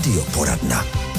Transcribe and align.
Radio 0.00 0.22
Poradna. 0.32 1.09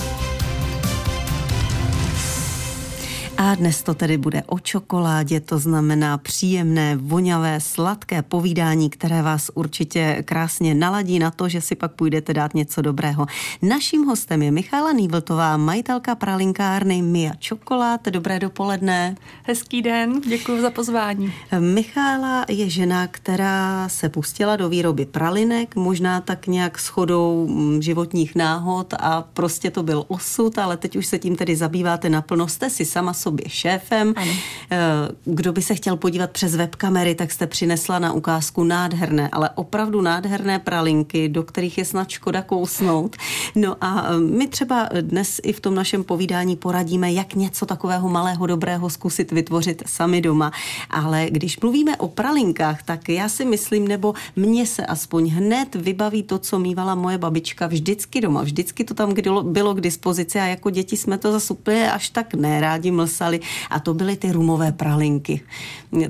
A 3.44 3.56
dnes 3.56 3.84
to 3.84 3.94
tedy 3.94 4.18
bude 4.18 4.44
o 4.48 4.60
čokoládě, 4.60 5.40
to 5.40 5.60
znamená 5.60 6.18
příjemné, 6.18 6.98
voňavé, 6.98 7.60
sladké 7.60 8.22
povídání, 8.22 8.90
které 8.90 9.22
vás 9.22 9.52
určitě 9.54 10.24
krásně 10.26 10.76
naladí 10.76 11.20
na 11.20 11.32
to, 11.32 11.50
že 11.50 11.62
si 11.62 11.76
pak 11.76 11.92
půjdete 11.92 12.34
dát 12.34 12.54
něco 12.54 12.82
dobrého. 12.82 13.26
Naším 13.62 14.04
hostem 14.06 14.42
je 14.42 14.52
Michála 14.52 14.92
Nývltová, 14.92 15.58
majitelka 15.58 16.16
pralinkárny 16.16 17.02
Mia 17.02 17.34
Čokolád. 17.40 18.06
Dobré 18.06 18.40
dopoledne. 18.40 19.16
Hezký 19.44 19.82
den, 19.82 20.22
děkuji 20.22 20.62
za 20.62 20.70
pozvání. 20.70 21.34
Michála 21.60 22.46
je 22.50 22.70
žena, 22.70 23.08
která 23.08 23.90
se 23.90 24.10
pustila 24.10 24.56
do 24.56 24.70
výroby 24.70 25.06
pralinek, 25.06 25.76
možná 25.76 26.22
tak 26.22 26.48
nějak 26.48 26.80
shodou 26.80 27.48
mm, 27.48 27.82
životních 27.82 28.36
náhod 28.36 28.94
a 29.00 29.22
prostě 29.22 29.72
to 29.72 29.84
byl 29.84 30.06
osud, 30.08 30.58
ale 30.58 30.78
teď 30.78 30.96
už 30.96 31.06
se 31.06 31.20
tím 31.20 31.36
tedy 31.36 31.56
zabýváte 31.56 32.10
naplno. 32.10 32.48
Jste 32.48 32.70
si 32.70 32.86
sama 32.86 33.14
sobě 33.14 33.31
sobě 33.32 33.46
šéfem. 33.50 34.14
Ano. 34.16 34.32
Eh, 34.72 34.78
kdo 35.26 35.54
by 35.54 35.62
se 35.62 35.76
chtěl 35.76 35.96
podívat 35.96 36.32
přes 36.32 36.56
webkamery, 36.56 37.16
tak 37.16 37.32
jste 37.32 37.48
přinesla 37.48 38.00
na 38.00 38.14
ukázku 38.14 38.64
nádherné, 38.64 39.30
ale 39.32 39.50
opravdu 39.56 40.02
nádherné 40.02 40.60
pralinky, 40.60 41.30
do 41.30 41.44
kterých 41.44 41.78
je 41.78 41.86
snad 41.86 42.10
škoda 42.10 42.42
kousnout. 42.42 43.16
No 43.56 43.76
a 43.82 44.06
eh, 44.08 44.20
my 44.20 44.48
třeba 44.48 44.90
dnes 45.02 45.40
i 45.44 45.54
v 45.54 45.60
tom 45.60 45.76
našem 45.76 46.04
povídání 46.04 46.56
poradíme, 46.56 47.14
jak 47.14 47.36
něco 47.36 47.66
takového 47.66 48.10
malého 48.10 48.48
dobrého 48.48 48.90
zkusit 48.90 49.32
vytvořit 49.32 49.84
sami 49.86 50.22
doma. 50.22 50.52
Ale 50.90 51.28
když 51.30 51.60
mluvíme 51.60 51.98
o 51.98 52.08
pralinkách, 52.08 52.84
tak 52.84 53.10
já 53.10 53.30
si 53.30 53.46
myslím, 53.46 53.88
nebo 53.88 54.14
mně 54.36 54.66
se 54.66 54.86
aspoň 54.86 55.30
hned 55.30 55.76
vybaví 55.76 56.24
to, 56.24 56.38
co 56.38 56.60
mývala 56.60 56.96
moje 56.96 57.18
babička 57.18 57.68
vždycky 57.68 58.22
doma. 58.22 58.44
Vždycky 58.44 58.84
to 58.84 58.94
tam 58.94 59.14
bylo 59.44 59.74
k 59.74 59.82
dispozici 59.82 60.40
a 60.40 60.46
jako 60.46 60.70
děti 60.70 60.98
jsme 60.98 61.18
to 61.18 61.32
zase 61.32 61.54
úplně 61.54 61.92
až 61.92 62.10
tak 62.10 62.34
nerádi 62.34 62.92
mlsali 62.92 63.21
psali 63.22 63.40
a 63.70 63.80
to 63.80 63.94
byly 63.94 64.18
ty 64.18 64.32
rumové 64.32 64.72
pralinky. 64.72 65.42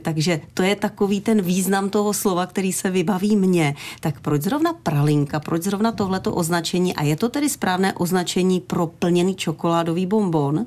Takže 0.01 0.41
to 0.53 0.63
je 0.63 0.75
takový 0.75 1.21
ten 1.21 1.41
význam 1.41 1.89
toho 1.89 2.13
slova, 2.13 2.45
který 2.45 2.71
se 2.73 2.89
vybaví 2.89 3.35
mně. 3.35 3.75
Tak 3.99 4.21
proč 4.23 4.41
zrovna 4.41 4.73
pralinka, 4.73 5.39
proč 5.39 5.63
zrovna 5.63 5.91
tohleto 5.91 6.31
označení 6.31 6.95
a 6.95 7.03
je 7.03 7.15
to 7.15 7.29
tedy 7.29 7.49
správné 7.49 7.93
označení 7.93 8.59
pro 8.59 8.87
plněný 8.87 9.35
čokoládový 9.35 10.05
bonbon? 10.05 10.65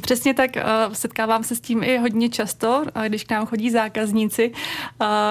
Přesně 0.00 0.34
tak, 0.34 0.50
setkávám 0.92 1.44
se 1.44 1.56
s 1.56 1.60
tím 1.60 1.82
i 1.82 1.98
hodně 1.98 2.28
často, 2.28 2.84
když 3.08 3.24
k 3.24 3.30
nám 3.30 3.46
chodí 3.46 3.70
zákazníci, 3.70 4.52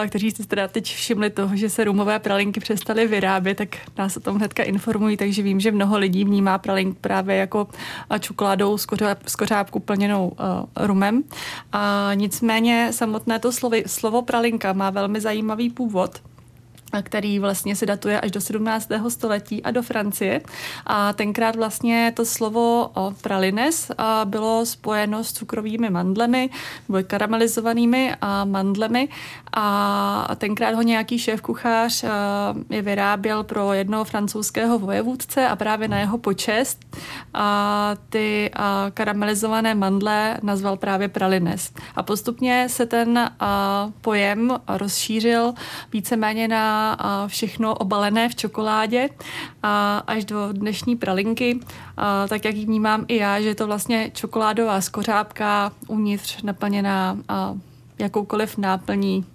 kteří 0.07 0.31
si 0.31 0.47
teda 0.47 0.67
teď 0.67 0.85
všimli 0.85 1.29
toho, 1.29 1.55
že 1.55 1.69
se 1.69 1.83
rumové 1.83 2.19
pralinky 2.19 2.59
přestaly 2.59 3.07
vyrábět, 3.07 3.55
tak 3.55 3.69
nás 3.97 4.17
o 4.17 4.19
tom 4.19 4.35
hnedka 4.35 4.63
informují, 4.63 5.17
takže 5.17 5.41
vím, 5.41 5.59
že 5.59 5.71
mnoho 5.71 5.97
lidí 5.97 6.25
vnímá 6.25 6.57
pralink 6.57 6.97
právě 6.97 7.35
jako 7.35 7.67
čokoládou 8.19 8.77
z, 8.77 8.85
kořáp, 8.85 9.19
z 9.27 9.35
kořápku 9.35 9.79
plněnou 9.79 10.31
rumem. 10.79 11.23
Nicméně 12.13 12.87
samotné 12.91 13.39
to 13.39 13.51
slovy, 13.51 13.83
slovo 13.87 14.21
pralinka 14.21 14.73
má 14.73 14.89
velmi 14.89 15.21
zajímavý 15.21 15.69
původ 15.69 16.21
který 17.01 17.39
vlastně 17.39 17.75
se 17.75 17.85
datuje 17.85 18.21
až 18.21 18.31
do 18.31 18.41
17. 18.41 18.89
století 19.09 19.63
a 19.63 19.71
do 19.71 19.81
Francie. 19.81 20.41
A 20.85 21.13
tenkrát 21.13 21.55
vlastně 21.55 22.13
to 22.15 22.25
slovo 22.25 22.91
pralines 23.21 23.91
bylo 24.25 24.65
spojeno 24.65 25.23
s 25.23 25.33
cukrovými 25.33 25.89
mandlemi, 25.89 26.49
nebo 26.89 27.03
karamelizovanými 27.07 28.13
mandlemi 28.45 29.09
a 29.53 30.35
tenkrát 30.37 30.75
ho 30.75 30.81
nějaký 30.81 31.19
šéf 31.19 31.41
kuchař 31.41 32.05
je 32.69 32.81
vyráběl 32.81 33.43
pro 33.43 33.73
jednoho 33.73 34.03
francouzského 34.03 34.79
vojevůdce 34.79 35.47
a 35.47 35.55
právě 35.55 35.87
na 35.87 35.99
jeho 35.99 36.17
počest 36.17 36.79
a 37.33 37.95
ty 38.09 38.51
karamelizované 38.93 39.75
mandle 39.75 40.37
nazval 40.43 40.77
právě 40.77 41.07
pralines. 41.07 41.71
A 41.95 42.03
postupně 42.03 42.67
se 42.69 42.85
ten 42.85 43.31
pojem 44.01 44.59
rozšířil 44.67 45.53
víceméně 45.93 46.47
na 46.47 46.82
všechno 47.27 47.75
obalené 47.75 48.29
v 48.29 48.35
čokoládě 48.35 49.09
a 49.63 49.97
až 50.07 50.25
do 50.25 50.49
dnešní 50.51 50.95
pralinky, 50.95 51.59
a 51.97 52.27
tak 52.27 52.45
jak 52.45 52.55
ji 52.55 52.65
vnímám 52.65 53.05
i 53.07 53.15
já, 53.17 53.41
že 53.41 53.47
je 53.47 53.55
to 53.55 53.67
vlastně 53.67 54.11
čokoládová 54.13 54.81
skořápka 54.81 55.71
uvnitř 55.87 56.41
naplněná 56.41 57.17
jakoukoliv 57.99 58.57
náplní 58.57 59.25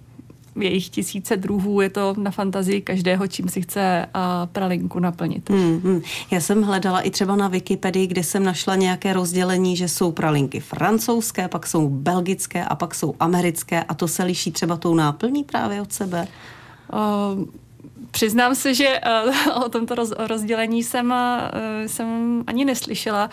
jejich 0.59 0.89
tisíce 0.89 1.37
druhů, 1.37 1.81
je 1.81 1.89
to 1.89 2.15
na 2.17 2.31
fantazii 2.31 2.81
každého, 2.81 3.27
čím 3.27 3.49
si 3.49 3.61
chce 3.61 4.05
a 4.13 4.45
pralinku 4.45 4.99
naplnit. 4.99 5.49
Hmm, 5.49 5.81
hmm. 5.83 6.01
Já 6.31 6.41
jsem 6.41 6.63
hledala 6.63 7.01
i 7.01 7.09
třeba 7.09 7.35
na 7.35 7.47
Wikipedii, 7.47 8.07
kde 8.07 8.23
jsem 8.23 8.43
našla 8.43 8.75
nějaké 8.75 9.13
rozdělení, 9.13 9.75
že 9.75 9.87
jsou 9.87 10.11
pralinky 10.11 10.59
francouzské, 10.59 11.47
pak 11.47 11.67
jsou 11.67 11.89
belgické 11.89 12.65
a 12.65 12.75
pak 12.75 12.95
jsou 12.95 13.15
americké 13.19 13.83
a 13.83 13.93
to 13.93 14.07
se 14.07 14.23
liší 14.23 14.51
třeba 14.51 14.77
tou 14.77 14.95
náplní 14.95 15.43
právě 15.43 15.81
od 15.81 15.93
sebe. 15.93 16.27
Uh, 16.93 17.45
Přiznám 18.11 18.55
se, 18.55 18.73
že 18.73 18.99
uh, 19.55 19.63
o 19.65 19.69
tomto 19.69 19.95
roz, 19.95 20.13
rozdělení 20.17 20.83
jsem, 20.83 21.13
uh, 21.13 21.87
jsem 21.87 22.43
ani 22.47 22.65
neslyšela, 22.65 23.29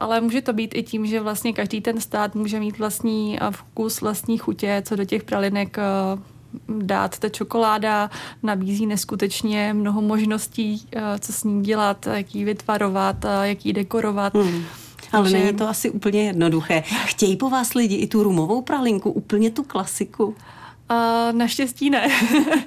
ale 0.00 0.20
může 0.20 0.42
to 0.42 0.52
být 0.52 0.74
i 0.74 0.82
tím, 0.82 1.06
že 1.06 1.20
vlastně 1.20 1.52
každý 1.52 1.80
ten 1.80 2.00
stát 2.00 2.34
může 2.34 2.60
mít 2.60 2.78
vlastní 2.78 3.38
vkus, 3.50 4.00
vlastní 4.00 4.38
chutě, 4.38 4.82
co 4.86 4.96
do 4.96 5.04
těch 5.04 5.24
pralinek 5.24 5.76
dát. 6.68 7.18
Ta 7.18 7.28
čokoláda 7.28 8.10
nabízí 8.42 8.86
neskutečně 8.86 9.74
mnoho 9.74 10.02
možností, 10.02 10.86
co 11.20 11.32
s 11.32 11.44
ní 11.44 11.62
dělat, 11.62 12.06
jak 12.06 12.34
ji 12.34 12.44
vytvarovat, 12.44 13.16
jak 13.42 13.66
ji 13.66 13.72
dekorovat. 13.72 14.34
Hmm. 14.34 14.64
Ale 15.12 15.30
není 15.30 15.52
to 15.52 15.68
asi 15.68 15.90
úplně 15.90 16.22
jednoduché. 16.22 16.82
Chtějí 17.04 17.36
po 17.36 17.50
vás 17.50 17.74
lidi 17.74 17.94
i 17.94 18.06
tu 18.06 18.22
rumovou 18.22 18.62
pralinku, 18.62 19.10
úplně 19.10 19.50
tu 19.50 19.62
klasiku? 19.62 20.34
A 20.88 21.28
naštěstí 21.32 21.90
ne. 21.90 22.08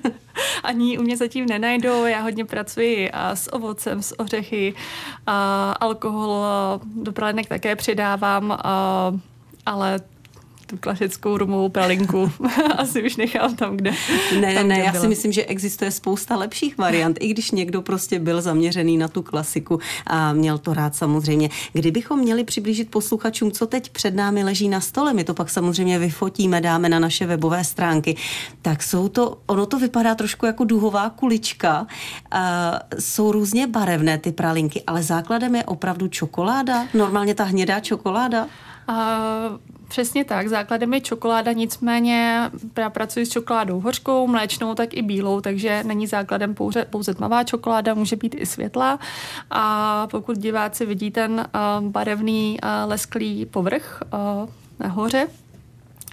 Ani 0.63 0.97
u 0.97 1.01
mě 1.01 1.17
zatím 1.17 1.45
nenajdou. 1.45 2.05
Já 2.05 2.21
hodně 2.21 2.45
pracuji 2.45 3.11
a 3.11 3.35
s 3.35 3.53
ovocem, 3.53 4.01
s 4.01 4.19
ořechy, 4.19 4.73
a 5.27 5.71
alkohol 5.71 6.43
do 6.95 7.11
pralinek 7.11 7.47
také 7.47 7.75
přidávám, 7.75 8.51
a, 8.51 9.13
ale 9.65 9.99
tu 10.67 10.77
klasickou 10.77 11.37
rumovou 11.37 11.69
pralinku 11.69 12.31
asi 12.77 13.03
už 13.03 13.15
nechám 13.15 13.55
tam, 13.55 13.77
kde 13.77 13.91
Ne, 14.39 14.53
tam, 14.55 14.67
ne, 14.67 14.75
kde 14.75 14.83
já 14.85 14.91
byla. 14.91 15.01
si 15.03 15.07
myslím, 15.07 15.31
že 15.31 15.45
existuje 15.45 15.91
spousta 15.91 16.35
lepších 16.35 16.77
variant, 16.77 17.17
i 17.19 17.27
když 17.27 17.51
někdo 17.51 17.81
prostě 17.81 18.19
byl 18.19 18.41
zaměřený 18.41 18.97
na 18.97 19.07
tu 19.07 19.21
klasiku 19.21 19.79
a 20.07 20.33
měl 20.33 20.57
to 20.57 20.73
rád 20.73 20.95
samozřejmě. 20.95 21.49
Kdybychom 21.73 22.19
měli 22.19 22.43
přiblížit 22.43 22.89
posluchačům, 22.91 23.51
co 23.51 23.67
teď 23.67 23.89
před 23.89 24.15
námi 24.15 24.43
leží 24.43 24.69
na 24.69 24.81
stole, 24.81 25.13
my 25.13 25.23
to 25.23 25.33
pak 25.33 25.49
samozřejmě 25.49 25.99
vyfotíme, 25.99 26.61
dáme 26.61 26.89
na 26.89 26.99
naše 26.99 27.25
webové 27.25 27.63
stránky, 27.63 28.15
tak 28.61 28.83
jsou 28.83 29.09
to, 29.09 29.37
ono 29.45 29.65
to 29.65 29.79
vypadá 29.79 30.15
trošku 30.15 30.45
jako 30.45 30.63
duhová 30.63 31.09
kulička, 31.09 31.87
a 32.31 32.73
jsou 32.99 33.31
různě 33.31 33.67
barevné 33.67 34.17
ty 34.17 34.31
pralinky, 34.31 34.83
ale 34.87 35.03
základem 35.03 35.55
je 35.55 35.63
opravdu 35.63 36.07
čokoláda, 36.07 36.87
normálně 36.93 37.35
ta 37.35 37.43
hnědá 37.43 37.79
čokoláda. 37.79 38.47
Přesně 39.87 40.25
tak, 40.25 40.47
základem 40.47 40.93
je 40.93 41.01
čokoláda, 41.01 41.51
nicméně 41.51 42.49
já 42.77 42.89
pracuji 42.89 43.25
s 43.25 43.29
čokoládou 43.29 43.79
hořkou, 43.79 44.27
mléčnou, 44.27 44.75
tak 44.75 44.93
i 44.93 45.01
bílou, 45.01 45.41
takže 45.41 45.83
není 45.83 46.07
základem 46.07 46.55
pouze, 46.55 46.85
pouze 46.85 47.13
tmavá 47.13 47.43
čokoláda, 47.43 47.93
může 47.93 48.15
být 48.15 48.35
i 48.37 48.45
světlá. 48.45 48.99
A 49.51 50.07
pokud 50.11 50.37
diváci 50.37 50.85
vidí 50.85 51.11
ten 51.11 51.31
uh, 51.31 51.85
barevný 51.89 52.59
uh, 52.63 52.89
lesklý 52.89 53.45
povrch 53.45 54.03
uh, 54.13 54.49
nahoře, 54.79 55.27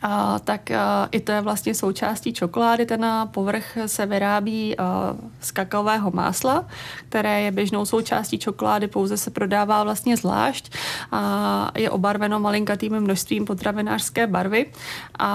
a, 0.05 0.39
tak 0.39 0.71
a, 0.71 1.09
i 1.11 1.21
to 1.21 1.33
je 1.33 1.41
vlastně 1.41 1.75
součástí 1.75 2.33
čokolády. 2.33 2.87
Ten 2.87 3.07
povrch 3.31 3.79
se 3.87 4.07
vyrábí 4.07 4.79
a, 4.79 5.17
z 5.41 5.51
kakaového 5.51 6.11
másla, 6.11 6.65
které 7.09 7.41
je 7.41 7.51
běžnou 7.51 7.85
součástí 7.85 8.39
čokolády, 8.39 8.87
pouze 8.87 9.17
se 9.17 9.31
prodává 9.31 9.85
vlastně 9.85 10.17
zvlášť 10.17 10.73
a 11.13 11.71
je 11.79 11.91
obarveno 11.91 12.41
malinkatým 12.41 13.01
množstvím 13.01 13.45
potravinářské 13.45 14.27
barvy 14.27 14.67
a, 15.19 15.27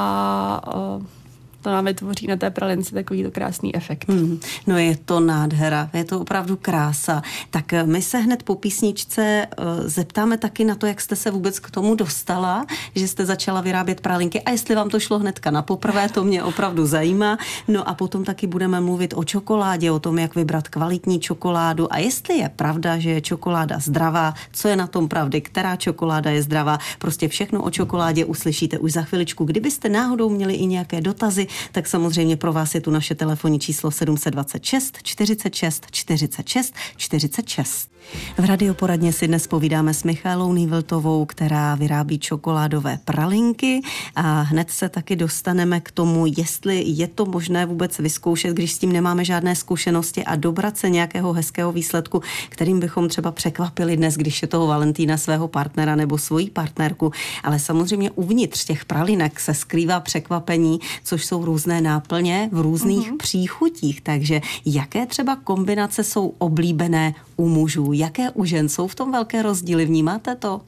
a 0.66 1.19
to 1.62 1.70
nám 1.70 1.86
vytvoří 1.86 2.28
na 2.28 2.36
té 2.36 2.50
pralince 2.50 2.96
takový 2.96 3.26
krásný 3.32 3.76
efekt. 3.76 4.10
Hmm. 4.10 4.40
No 4.68 4.78
je 4.78 4.98
to 4.98 5.20
nádhera, 5.20 5.90
je 5.94 6.04
to 6.04 6.20
opravdu 6.20 6.56
krása. 6.56 7.22
Tak 7.50 7.74
eh, 7.74 7.84
my 7.84 8.02
se 8.02 8.18
hned 8.18 8.44
po 8.44 8.56
písničce 8.56 9.48
uh, 9.60 9.66
zeptáme 9.86 10.38
taky 10.38 10.64
na 10.64 10.76
to, 10.76 10.86
jak 10.86 11.02
jste 11.02 11.16
se 11.16 11.32
vůbec 11.32 11.60
k 11.60 11.72
tomu 11.72 11.96
dostala, 11.96 12.66
že 12.96 13.08
jste 13.08 13.26
začala 13.26 13.62
vyrábět 13.62 14.02
pralinky 14.02 14.42
a 14.42 14.52
jestli 14.52 14.76
vám 14.76 14.90
to 14.90 15.00
šlo 15.00 15.20
hnedka 15.20 15.52
na 15.52 15.62
poprvé, 15.62 16.10
to 16.10 16.24
mě 16.24 16.44
opravdu 16.44 16.86
zajímá. 16.86 17.38
No 17.68 17.90
a 17.90 17.94
potom 17.94 18.24
taky 18.24 18.48
budeme 18.48 18.82
mluvit 18.82 19.14
o 19.18 19.24
čokoládě, 19.24 19.92
o 19.92 20.00
tom, 20.00 20.20
jak 20.20 20.36
vybrat 20.36 20.68
kvalitní 20.68 21.20
čokoládu 21.20 21.94
a 21.94 21.98
jestli 21.98 22.38
je 22.38 22.50
pravda, 22.50 22.98
že 22.98 23.10
je 23.10 23.22
čokoláda 23.22 23.80
zdravá, 23.80 24.34
co 24.52 24.68
je 24.68 24.76
na 24.76 24.88
tom 24.88 25.08
pravdy, 25.08 25.42
která 25.42 25.76
čokoláda 25.76 26.32
je 26.32 26.44
zdravá. 26.44 26.78
Prostě 27.00 27.28
všechno 27.28 27.64
o 27.64 27.70
čokoládě 27.70 28.26
uslyšíte 28.26 28.80
už 28.80 28.92
za 28.92 29.02
chviličku. 29.02 29.46
Kdybyste 29.46 29.90
náhodou 29.90 30.30
měli 30.30 30.54
i 30.54 30.66
nějaké 30.66 31.02
dotazy, 31.02 31.48
tak 31.72 31.88
samozřejmě 31.88 32.38
pro 32.38 32.54
vás 32.54 32.76
je 32.76 32.82
tu 32.82 32.92
naše 32.92 33.16
telefonní 33.16 33.60
číslo 33.60 33.92
726 33.92 34.98
46 35.04 35.86
46 35.92 36.74
46. 36.98 37.90
V 38.38 38.46
radioporadně 38.46 39.14
si 39.14 39.28
dnes 39.28 39.48
povídáme 39.48 39.94
s 39.94 40.04
Michálou 40.04 40.54
Nývltovou, 40.54 41.26
která 41.26 41.76
vyrábí 41.76 42.20
čokoládové 42.20 43.00
pralinky 43.06 43.82
a 44.16 44.42
hned 44.42 44.72
se 44.72 44.90
taky 44.90 45.16
dostaneme 45.16 45.80
k 45.80 45.92
tomu, 45.92 46.26
jestli 46.38 46.84
je 46.86 47.08
to 47.08 47.26
možné 47.26 47.66
vůbec 47.66 47.98
vyzkoušet, 47.98 48.54
když 48.54 48.74
s 48.74 48.78
tím 48.78 48.92
nemáme 48.92 49.26
žádné 49.26 49.56
zkušenosti 49.56 50.26
a 50.26 50.36
dobrat 50.36 50.78
se 50.78 50.90
nějakého 50.90 51.34
hezkého 51.34 51.72
výsledku, 51.72 52.22
kterým 52.50 52.80
bychom 52.80 53.10
třeba 53.10 53.32
překvapili 53.32 53.98
dnes, 53.98 54.16
když 54.16 54.42
je 54.42 54.48
toho 54.48 54.68
Valentína 54.68 55.18
svého 55.18 55.48
partnera 55.48 55.96
nebo 55.96 56.18
svoji 56.18 56.50
partnerku. 56.50 57.12
Ale 57.44 57.60
samozřejmě 57.60 58.12
uvnitř 58.12 58.66
těch 58.66 58.86
pralinek 58.86 59.40
se 59.40 59.54
skrývá 59.54 60.00
překvapení, 60.00 60.80
což 61.04 61.26
jsou 61.26 61.39
různé 61.46 61.82
náplně 61.82 62.50
v 62.52 62.62
různých 62.62 63.12
mm-hmm. 63.12 63.18
příchutích. 63.18 64.02
Takže 64.02 64.42
jaké 64.66 65.06
třeba 65.06 65.36
kombinace 65.36 66.04
jsou 66.04 66.34
oblíbené 66.38 67.14
u 67.38 67.50
mužů? 67.50 67.94
Jaké 67.94 68.30
u 68.32 68.46
žen 68.46 68.70
jsou 68.70 68.88
v 68.88 68.96
tom 68.96 69.12
velké 69.12 69.42
rozdíly? 69.42 69.86
Vnímáte 69.86 70.36
to? 70.36 70.62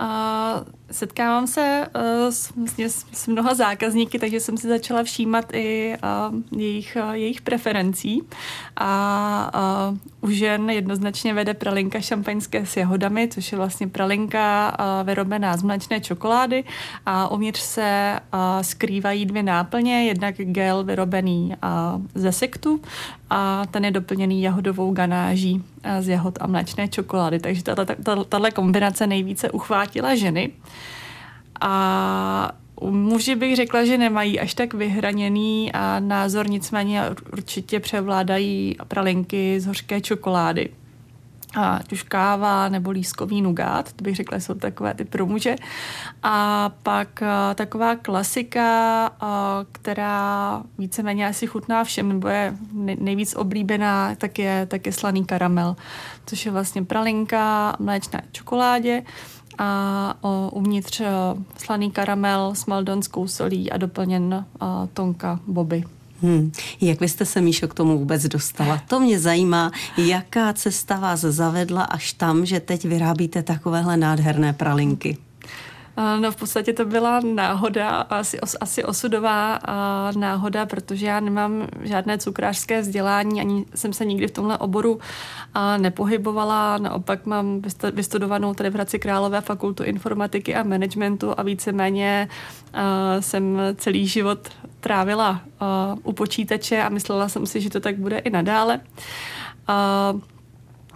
Uh, 0.00 0.66
setkávám 0.90 1.46
se 1.46 1.88
uh, 1.96 2.02
s, 2.30 2.52
vlastně 2.56 2.88
s, 2.88 3.06
s 3.12 3.26
mnoha 3.26 3.54
zákazníky, 3.54 4.18
takže 4.18 4.40
jsem 4.40 4.56
si 4.56 4.68
začala 4.68 5.02
všímat 5.02 5.54
i 5.54 5.96
uh, 6.30 6.58
jejich, 6.60 6.96
uh, 7.02 7.12
jejich 7.12 7.40
preferencí. 7.40 8.22
A 8.76 9.90
uh, 10.20 10.28
u 10.28 10.30
žen 10.30 10.70
jednoznačně 10.70 11.34
vede 11.34 11.54
pralinka 11.54 12.00
šampaňské 12.00 12.66
s 12.66 12.76
jahodami, 12.76 13.28
což 13.28 13.52
je 13.52 13.58
vlastně 13.58 13.88
pralinka 13.88 14.76
uh, 14.78 15.06
vyrobená 15.06 15.56
z 15.56 15.62
mléčné 15.62 16.00
čokolády 16.00 16.64
a 17.06 17.30
uvnitř 17.30 17.60
se 17.60 18.20
uh, 18.34 18.40
skrývají 18.62 19.26
dvě 19.26 19.42
náplně, 19.42 20.06
jednak 20.06 20.34
gel 20.36 20.84
vyrobený 20.84 21.54
uh, 21.64 22.02
ze 22.14 22.32
sektu 22.32 22.80
a 23.30 23.62
ten 23.70 23.84
je 23.84 23.90
doplněný 23.90 24.42
jahodovou 24.42 24.92
ganáží 24.92 25.64
z 26.00 26.08
jahod 26.08 26.38
a 26.40 26.46
mléčné 26.46 26.88
čokolády. 26.88 27.38
Takže 27.38 27.62
tato 27.62 28.50
kombinace 28.54 29.06
nejvíce 29.06 29.50
uchvátila 29.50 30.14
ženy. 30.14 30.50
A 31.60 32.52
muži 32.90 33.34
bych 33.34 33.56
řekla, 33.56 33.84
že 33.84 33.98
nemají 33.98 34.40
až 34.40 34.54
tak 34.54 34.74
vyhraněný 34.74 35.72
a 35.72 36.00
názor, 36.00 36.50
nicméně 36.50 37.02
určitě 37.32 37.80
převládají 37.80 38.76
pralinky 38.88 39.60
z 39.60 39.66
hořké 39.66 40.00
čokolády. 40.00 40.68
A 41.58 41.80
už 41.92 42.02
káva 42.02 42.68
nebo 42.68 42.90
lískový 42.90 43.42
nugát, 43.42 43.92
to 43.92 44.04
bych 44.04 44.16
řekla, 44.16 44.40
jsou 44.40 44.54
takové 44.54 44.94
ty 44.94 45.04
pro 45.04 45.26
muže. 45.26 45.56
A 46.22 46.70
pak 46.82 47.22
a, 47.22 47.54
taková 47.54 47.96
klasika, 47.96 49.06
a, 49.20 49.60
která 49.72 50.62
víceméně 50.78 51.28
asi 51.28 51.46
chutná 51.46 51.84
všem, 51.84 52.08
nebo 52.08 52.28
je 52.28 52.56
nejvíc 52.98 53.34
oblíbená, 53.36 54.14
tak 54.14 54.38
je, 54.38 54.66
tak 54.66 54.86
je 54.86 54.92
slaný 54.92 55.24
karamel, 55.24 55.76
což 56.26 56.46
je 56.46 56.52
vlastně 56.52 56.82
pralinka 56.82 57.76
mléčné 57.78 58.22
čokoládě 58.32 59.02
a 59.58 60.14
o, 60.20 60.50
uvnitř 60.52 61.02
slaný 61.56 61.90
karamel 61.90 62.54
s 62.54 62.66
maldonskou 62.66 63.28
solí 63.28 63.72
a 63.72 63.76
doplněn 63.76 64.44
a, 64.60 64.88
tonka 64.94 65.40
boby. 65.46 65.84
Hmm. 66.22 66.52
Jak 66.80 66.98
byste 66.98 67.24
se, 67.24 67.40
Míšo, 67.40 67.68
k 67.68 67.74
tomu 67.74 67.98
vůbec 67.98 68.26
dostala? 68.26 68.82
To 68.88 69.00
mě 69.00 69.20
zajímá, 69.20 69.72
jaká 69.98 70.52
cesta 70.52 70.98
vás 70.98 71.20
zavedla 71.20 71.82
až 71.82 72.12
tam, 72.12 72.46
že 72.46 72.60
teď 72.60 72.84
vyrábíte 72.84 73.42
takovéhle 73.42 73.96
nádherné 73.96 74.52
pralinky. 74.52 75.16
No 76.20 76.32
v 76.32 76.36
podstatě 76.36 76.72
to 76.72 76.84
byla 76.84 77.20
náhoda, 77.34 77.88
asi, 77.90 78.40
os, 78.40 78.56
asi 78.60 78.84
osudová 78.84 79.58
náhoda, 80.16 80.66
protože 80.66 81.06
já 81.06 81.20
nemám 81.20 81.66
žádné 81.82 82.18
cukrářské 82.18 82.80
vzdělání, 82.80 83.40
ani 83.40 83.64
jsem 83.74 83.92
se 83.92 84.04
nikdy 84.04 84.28
v 84.28 84.30
tomhle 84.30 84.58
oboru 84.58 84.98
nepohybovala. 85.76 86.78
Naopak 86.78 87.26
mám 87.26 87.62
vystudovanou 87.92 88.54
tady 88.54 88.70
v 88.70 88.74
Hradci 88.74 88.98
Králové 88.98 89.40
fakultu 89.40 89.82
informatiky 89.82 90.54
a 90.54 90.62
managementu 90.62 91.40
a 91.40 91.42
víceméně 91.42 92.28
jsem 93.20 93.58
celý 93.76 94.06
život 94.06 94.48
trávila 94.80 95.40
u 96.02 96.12
počítače 96.12 96.82
a 96.82 96.88
myslela 96.88 97.28
jsem 97.28 97.46
si, 97.46 97.60
že 97.60 97.70
to 97.70 97.80
tak 97.80 97.98
bude 97.98 98.18
i 98.18 98.30
nadále. 98.30 98.80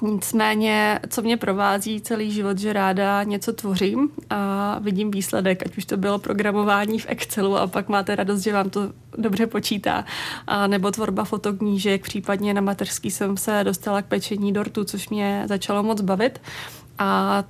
Nicméně, 0.03 1.01
co 1.09 1.23
mě 1.23 1.37
provází 1.37 2.01
celý 2.01 2.31
život, 2.31 2.59
že 2.59 2.73
ráda 2.73 3.23
něco 3.23 3.53
tvořím 3.53 4.11
a 4.31 4.79
vidím 4.79 5.11
výsledek, 5.11 5.63
ať 5.67 5.79
už 5.79 5.85
to 5.85 5.97
bylo 5.97 6.19
programování 6.19 6.99
v 6.99 7.07
Excelu 7.09 7.57
a 7.57 7.67
pak 7.67 7.89
máte 7.89 8.17
radost, 8.17 8.41
že 8.41 8.53
vám 8.53 8.71
to 8.71 8.93
dobře 9.19 9.47
počítá, 9.47 10.05
a 10.47 10.67
nebo 10.67 10.91
tvorba 10.91 11.25
fotoknížek, 11.25 12.03
případně 12.03 12.55
na 12.55 12.61
mateřský 12.61 13.11
jsem 13.11 13.37
se 13.37 13.65
dostala 13.65 14.03
k 14.03 14.07
pečení 14.07 14.53
dortu, 14.53 14.85
což 14.85 15.09
mě 15.09 15.45
začalo 15.47 15.83
moc 15.83 16.01
bavit. 16.01 16.41
A 16.99 17.45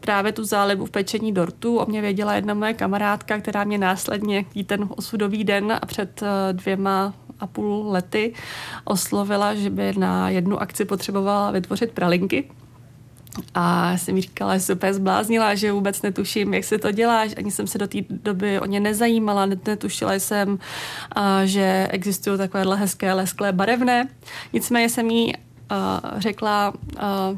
právě 0.00 0.32
tu 0.32 0.44
zálibu 0.44 0.86
v 0.86 0.90
pečení 0.90 1.32
dortu 1.32 1.78
o 1.78 1.86
mě 1.86 2.00
věděla 2.00 2.34
jedna 2.34 2.54
moje 2.54 2.74
kamarádka, 2.74 3.38
která 3.38 3.64
mě 3.64 3.78
následně 3.78 4.44
ten 4.66 4.88
osudový 4.96 5.44
den 5.44 5.72
a 5.82 5.86
před 5.86 6.22
eh, 6.22 6.52
dvěma 6.52 7.14
a 7.40 7.46
půl 7.46 7.90
lety 7.90 8.34
oslovila, 8.84 9.54
že 9.54 9.70
by 9.70 9.92
na 9.98 10.30
jednu 10.30 10.62
akci 10.62 10.84
potřebovala 10.84 11.50
vytvořit 11.50 11.92
pralinky. 11.92 12.50
A 13.54 13.90
já 13.90 13.98
jsem 13.98 14.14
mi 14.14 14.20
říkala, 14.20 14.54
že 14.54 14.60
se 14.60 14.74
úplně 14.74 14.94
zbláznila, 14.94 15.54
že 15.54 15.72
vůbec 15.72 16.02
netuším, 16.02 16.54
jak 16.54 16.64
se 16.64 16.78
to 16.78 16.92
dělá. 16.92 17.20
Ani 17.36 17.50
jsem 17.50 17.66
se 17.66 17.78
do 17.78 17.88
té 17.88 17.98
doby 18.10 18.60
o 18.60 18.66
ně 18.66 18.80
nezajímala, 18.80 19.46
netušila 19.46 20.14
jsem, 20.14 20.58
že 21.44 21.88
existují 21.90 22.38
takovéhle 22.38 22.76
hezké, 22.76 23.12
lesklé, 23.12 23.52
barevné. 23.52 24.08
Nicméně 24.52 24.88
jsem 24.88 25.10
jí 25.10 25.32
řekla, 26.16 26.72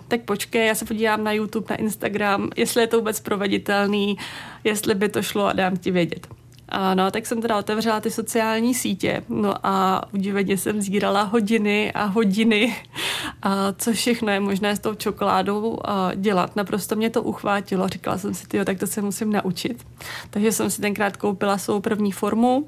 tak 0.09 0.21
počkej, 0.21 0.67
já 0.67 0.75
se 0.75 0.85
podívám 0.85 1.25
na 1.25 1.33
YouTube, 1.33 1.67
na 1.71 1.77
Instagram, 1.77 2.51
jestli 2.57 2.83
je 2.83 2.87
to 2.87 2.97
vůbec 2.97 3.21
proveditelný, 3.21 4.19
jestli 4.65 4.95
by 4.95 5.09
to 5.09 5.23
šlo 5.23 5.47
a 5.47 5.53
dám 5.53 5.77
ti 5.77 5.91
vědět. 5.91 6.38
A 6.69 6.95
no, 6.95 7.11
tak 7.11 7.27
jsem 7.27 7.43
teda 7.43 7.59
otevřela 7.59 8.01
ty 8.01 8.11
sociální 8.11 8.75
sítě, 8.75 9.23
no 9.29 9.55
a 9.67 10.03
udiveně 10.13 10.59
jsem 10.59 10.83
zírala 10.83 11.23
hodiny 11.23 11.93
a 11.93 12.05
hodiny, 12.05 12.77
a 13.43 13.73
co 13.73 13.93
všechno 13.93 14.33
je 14.33 14.41
možné 14.41 14.77
s 14.77 14.79
tou 14.79 14.95
čokoládou 14.95 15.79
dělat. 16.15 16.57
Naprosto 16.57 16.97
mě 16.97 17.11
to 17.11 17.23
uchvátilo, 17.23 17.89
říkala 17.89 18.19
jsem 18.19 18.35
si, 18.35 18.47
tyjo, 18.47 18.65
tak 18.65 18.79
to 18.79 18.87
se 18.87 19.03
musím 19.03 19.33
naučit. 19.33 19.87
Takže 20.31 20.53
jsem 20.53 20.71
si 20.71 20.81
tenkrát 20.81 21.17
koupila 21.17 21.59
svou 21.59 21.81
první 21.81 22.13
formu, 22.13 22.67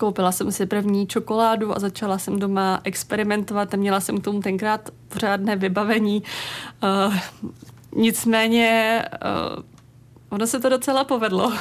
koupila 0.00 0.32
jsem 0.32 0.52
si 0.52 0.66
první 0.66 1.06
čokoládu 1.06 1.76
a 1.76 1.78
začala 1.78 2.18
jsem 2.18 2.38
doma 2.38 2.80
experimentovat 2.84 3.74
a 3.74 3.76
měla 3.76 4.00
jsem 4.00 4.20
k 4.20 4.24
tomu 4.24 4.40
tenkrát 4.40 4.90
pořádné 5.08 5.56
vybavení. 5.56 6.22
Uh, 6.82 7.14
nicméně 7.96 9.02
ono 10.30 10.46
se 10.46 10.60
to 10.60 10.68
docela 10.68 11.04
povedlo. 11.04 11.52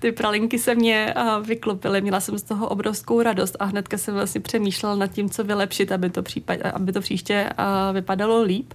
Ty 0.00 0.12
pralinky 0.12 0.58
se 0.58 0.74
mě 0.74 1.14
vyklopily, 1.42 2.00
měla 2.00 2.20
jsem 2.20 2.38
z 2.38 2.42
toho 2.42 2.68
obrovskou 2.68 3.22
radost 3.22 3.56
a 3.60 3.64
hnedka 3.64 3.98
jsem 3.98 4.14
vlastně 4.14 4.40
přemýšlela 4.40 4.94
nad 4.94 5.06
tím, 5.06 5.30
co 5.30 5.44
vylepšit, 5.44 5.92
aby 5.92 6.10
to, 6.10 6.22
případ, 6.22 6.58
aby 6.74 6.92
to 6.92 7.00
příště 7.00 7.50
vypadalo 7.92 8.42
líp. 8.42 8.74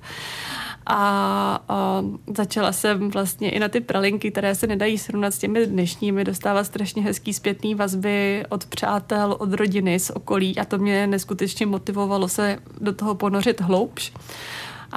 A, 0.88 1.60
a 1.70 2.04
začala 2.38 2.72
jsem 2.72 3.10
vlastně 3.10 3.50
i 3.52 3.60
na 3.60 3.68
ty 3.68 3.82
pralinky, 3.82 4.32
které 4.32 4.56
se 4.56 4.68
nedají 4.68 4.98
srovnat 4.98 5.34
s 5.34 5.38
těmi 5.38 5.66
dnešními, 5.66 6.24
dostávat 6.24 6.64
strašně 6.64 7.04
hezký 7.04 7.34
zpětný 7.34 7.76
vazby 7.76 8.46
od 8.50 8.66
přátel, 8.66 9.36
od 9.40 9.54
rodiny, 9.54 10.00
z 10.00 10.10
okolí 10.10 10.58
a 10.58 10.66
to 10.66 10.78
mě 10.78 11.08
neskutečně 11.08 11.66
motivovalo 11.66 12.28
se 12.28 12.58
do 12.82 12.94
toho 12.94 13.16
ponořit 13.16 13.62
hloubš 13.62 14.12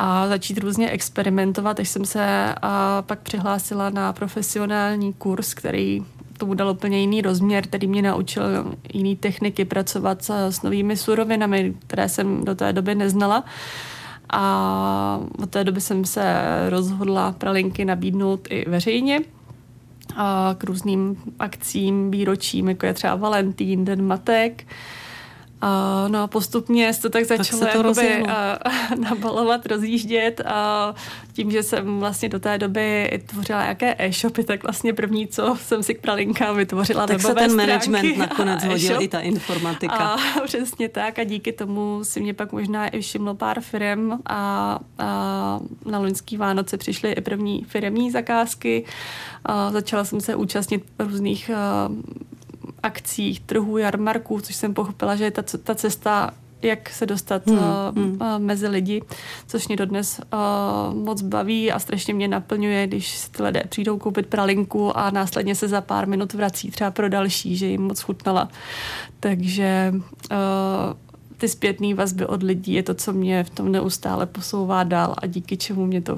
a 0.00 0.28
začít 0.28 0.58
různě 0.58 0.90
experimentovat, 0.90 1.80
až 1.80 1.88
jsem 1.88 2.04
se 2.04 2.54
a 2.62 3.02
pak 3.02 3.18
přihlásila 3.18 3.90
na 3.90 4.12
profesionální 4.12 5.12
kurz, 5.12 5.54
který 5.54 6.04
tomu 6.36 6.54
dal 6.54 6.70
úplně 6.70 7.00
jiný 7.00 7.22
rozměr, 7.22 7.64
který 7.64 7.86
mě 7.86 8.02
naučil 8.02 8.42
jiný 8.92 9.16
techniky 9.16 9.64
pracovat 9.64 10.24
s, 10.24 10.30
s 10.30 10.62
novými 10.62 10.96
surovinami, 10.96 11.74
které 11.86 12.08
jsem 12.08 12.44
do 12.44 12.54
té 12.54 12.72
doby 12.72 12.94
neznala. 12.94 13.44
A 14.30 15.20
od 15.42 15.50
té 15.50 15.64
doby 15.64 15.80
jsem 15.80 16.04
se 16.04 16.42
rozhodla 16.68 17.32
pralinky 17.32 17.84
nabídnout 17.84 18.48
i 18.50 18.70
veřejně 18.70 19.20
a 20.16 20.54
k 20.58 20.64
různým 20.64 21.16
akcím, 21.38 22.10
výročím, 22.10 22.68
jako 22.68 22.86
je 22.86 22.94
třeba 22.94 23.14
Valentín, 23.14 23.84
Den 23.84 24.06
matek. 24.06 24.64
Uh, 25.62 26.08
no 26.08 26.22
a 26.22 26.26
postupně 26.26 26.92
se 26.92 27.02
to 27.02 27.10
tak 27.10 27.24
začalo 27.24 27.60
tak 27.60 27.72
to 27.72 27.78
jakoby, 27.78 28.22
uh, 28.22 28.98
nabalovat, 29.04 29.66
rozjíždět 29.66 30.40
a 30.46 30.94
tím, 31.32 31.50
že 31.50 31.62
jsem 31.62 31.98
vlastně 32.00 32.28
do 32.28 32.40
té 32.40 32.58
doby 32.58 33.20
tvořila 33.26 33.64
jaké 33.64 33.94
e-shopy, 33.98 34.44
tak 34.44 34.62
vlastně 34.62 34.92
první, 34.92 35.26
co 35.26 35.56
jsem 35.62 35.82
si 35.82 35.94
k 35.94 36.00
pralinkám 36.00 36.56
vytvořila 36.56 37.06
tak 37.06 37.16
webové 37.16 37.42
se 37.42 37.48
ten 37.48 37.56
management 37.56 38.16
nakonec 38.16 38.64
hodil 38.64 39.02
i 39.02 39.08
ta 39.08 39.20
informatika. 39.20 39.94
A 39.94 40.16
přesně 40.44 40.88
tak 40.88 41.18
a 41.18 41.24
díky 41.24 41.52
tomu 41.52 42.00
si 42.02 42.20
mě 42.20 42.34
pak 42.34 42.52
možná 42.52 42.88
i 42.88 43.00
všimlo 43.00 43.34
pár 43.34 43.60
firm 43.60 44.12
a, 44.12 44.78
a 44.98 45.60
na 45.84 45.98
loňský 45.98 46.36
Vánoce 46.36 46.76
přišly 46.76 47.12
i 47.12 47.20
první 47.20 47.64
firemní 47.68 48.10
zakázky. 48.10 48.84
A 49.44 49.70
začala 49.70 50.04
jsem 50.04 50.20
se 50.20 50.34
účastnit 50.34 50.84
různých 50.98 51.50
akcích, 52.82 53.40
trhů, 53.40 53.78
jarmarků, 53.78 54.40
což 54.40 54.54
jsem 54.56 54.74
pochopila, 54.74 55.16
že 55.16 55.24
je 55.24 55.30
ta, 55.30 55.42
ta 55.64 55.74
cesta 55.74 56.30
jak 56.62 56.90
se 56.90 57.06
dostat 57.06 57.46
hmm, 57.46 57.58
uh, 57.58 57.64
hmm. 57.96 58.18
Uh, 58.20 58.38
mezi 58.38 58.68
lidi, 58.68 59.02
což 59.46 59.68
mě 59.68 59.76
dodnes 59.76 60.20
uh, 60.32 60.94
moc 60.94 61.22
baví 61.22 61.72
a 61.72 61.78
strašně 61.78 62.14
mě 62.14 62.28
naplňuje, 62.28 62.86
když 62.86 63.18
si 63.18 63.30
ty 63.30 63.42
lidé 63.42 63.62
přijdou 63.68 63.98
koupit 63.98 64.26
pralinku 64.26 64.98
a 64.98 65.10
následně 65.10 65.54
se 65.54 65.68
za 65.68 65.80
pár 65.80 66.08
minut 66.08 66.32
vrací 66.32 66.70
třeba 66.70 66.90
pro 66.90 67.08
další, 67.08 67.56
že 67.56 67.66
jim 67.66 67.82
moc 67.82 68.00
chutnala. 68.00 68.48
Takže 69.20 69.94
uh, 69.94 70.36
ty 71.38 71.48
zpětné 71.48 71.94
vazby 71.94 72.26
od 72.26 72.42
lidí 72.42 72.72
je 72.72 72.82
to, 72.82 72.94
co 72.94 73.12
mě 73.12 73.44
v 73.44 73.50
tom 73.50 73.72
neustále 73.72 74.26
posouvá 74.26 74.84
dál 74.84 75.14
a 75.18 75.26
díky 75.26 75.56
čemu 75.56 75.86
mě 75.86 76.00
to 76.02 76.16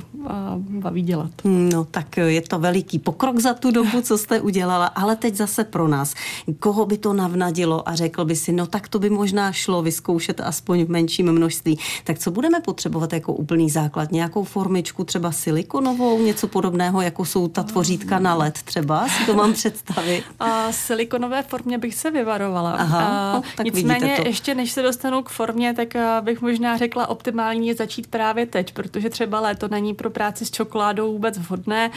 baví 0.68 1.02
dělat. 1.02 1.30
No 1.44 1.84
tak 1.84 2.16
je 2.16 2.40
to 2.40 2.58
veliký 2.58 2.98
pokrok 2.98 3.38
za 3.38 3.54
tu 3.54 3.70
dobu, 3.70 4.00
co 4.02 4.18
jste 4.18 4.40
udělala, 4.40 4.86
ale 4.86 5.16
teď 5.16 5.34
zase 5.34 5.64
pro 5.64 5.88
nás. 5.88 6.14
Koho 6.58 6.86
by 6.86 6.98
to 6.98 7.12
navnadilo 7.12 7.88
a 7.88 7.94
řekl 7.94 8.24
by 8.24 8.36
si, 8.36 8.52
no 8.52 8.66
tak 8.66 8.88
to 8.88 8.98
by 8.98 9.10
možná 9.10 9.52
šlo 9.52 9.82
vyzkoušet 9.82 10.40
aspoň 10.40 10.84
v 10.84 10.88
menším 10.88 11.32
množství. 11.32 11.78
Tak 12.04 12.18
co 12.18 12.30
budeme 12.30 12.60
potřebovat 12.60 13.12
jako 13.12 13.32
úplný 13.32 13.70
základ? 13.70 14.12
Nějakou 14.12 14.44
formičku, 14.44 15.04
třeba 15.04 15.32
silikonovou, 15.32 16.22
něco 16.22 16.48
podobného, 16.48 17.00
jako 17.00 17.24
jsou 17.24 17.48
ta 17.48 17.62
tvořítka 17.62 18.18
na 18.18 18.34
led 18.34 18.62
třeba? 18.64 19.08
Si 19.08 19.26
to 19.26 19.34
mám 19.34 19.52
představit. 19.52 20.24
A 20.40 20.72
silikonové 20.72 21.42
formě 21.42 21.78
bych 21.78 21.94
se 21.94 22.10
vyvarovala. 22.10 22.72
Aha, 22.72 23.04
a, 23.04 23.34
no, 23.34 23.42
tak 23.56 23.64
nicméně 23.64 24.18
ještě 24.24 24.54
než 24.54 24.72
se 24.72 24.82
dostanu 24.82 25.09
dostanu 25.10 25.22
k 25.22 25.28
formě, 25.28 25.74
tak 25.74 25.96
eh, 25.96 26.20
bych 26.20 26.40
možná 26.40 26.76
řekla 26.76 27.06
optimální 27.06 27.68
je 27.68 27.74
začít 27.74 28.06
právě 28.06 28.46
teď, 28.46 28.74
protože 28.74 29.10
třeba 29.10 29.40
léto 29.40 29.68
není 29.68 29.94
pro 29.94 30.10
práci 30.10 30.46
s 30.46 30.50
čokoládou 30.50 31.12
vůbec 31.12 31.38
vhodné. 31.38 31.90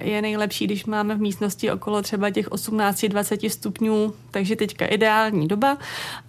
Je 0.00 0.22
nejlepší, 0.22 0.66
když 0.66 0.86
máme 0.86 1.14
v 1.14 1.20
místnosti 1.20 1.70
okolo 1.70 2.02
třeba 2.02 2.30
těch 2.30 2.48
18-20 2.48 3.50
stupňů, 3.50 4.14
takže 4.30 4.56
teďka 4.56 4.86
ideální 4.86 5.48
doba 5.48 5.78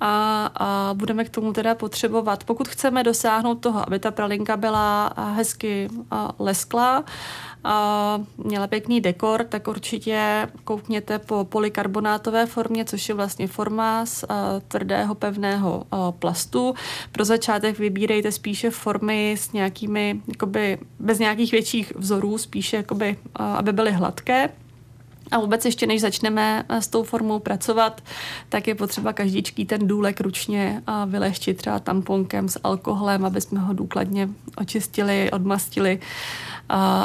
a, 0.02 0.92
budeme 0.94 1.24
k 1.24 1.30
tomu 1.30 1.54
teda 1.54 1.76
potřebovat, 1.76 2.44
pokud 2.44 2.68
chceme 2.68 3.04
dosáhnout 3.04 3.56
toho, 3.56 3.88
aby 3.88 4.00
ta 4.00 4.12
pralinka 4.12 4.58
byla 4.58 5.14
hezky 5.36 5.90
lesklá, 6.40 6.98
a 6.98 7.04
měla 8.38 8.68
pěkný 8.68 9.02
dekor, 9.02 9.44
tak 9.44 9.68
určitě 9.68 10.48
koukněte 10.64 11.20
po 11.20 11.46
polikarbonátové 11.46 12.46
formě, 12.46 12.86
což 12.86 13.10
je 13.10 13.16
vlastně 13.16 13.48
forma 13.48 14.06
z 14.06 14.26
tvrdého 14.68 15.16
pevného 15.16 15.84
plastu. 16.20 16.74
Pro 17.12 17.26
začátek 17.26 17.80
vybírejte 17.80 18.32
spíše 18.32 18.70
formy 18.70 19.36
s 19.40 19.52
nějakými, 19.52 20.22
jakoby, 20.28 20.78
bez 21.00 21.20
nějakých 21.20 21.52
větších 21.52 21.94
vzorů, 21.96 22.38
spíše 22.38 22.78
jakoby, 22.78 23.18
aby 23.36 23.74
byly 23.74 23.92
hladké. 23.92 24.50
A 25.32 25.40
vůbec 25.40 25.66
ještě 25.66 25.88
než 25.88 26.02
začneme 26.02 26.66
s 26.70 26.88
tou 26.88 27.04
formou 27.04 27.40
pracovat, 27.40 28.02
tak 28.50 28.68
je 28.68 28.76
potřeba 28.76 29.14
každičký 29.14 29.66
ten 29.66 29.88
důlek 29.88 30.22
ručně 30.22 30.84
vyleštit 31.06 31.58
třeba 31.58 31.80
tamponkem 31.80 32.50
s 32.50 32.60
alkoholem, 32.64 33.26
aby 33.26 33.42
jsme 33.42 33.60
ho 33.60 33.74
důkladně 33.74 34.30
očistili, 34.58 35.32
odmastili 35.32 36.00